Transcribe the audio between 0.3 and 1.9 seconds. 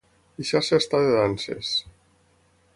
Deixar-se estar de danses.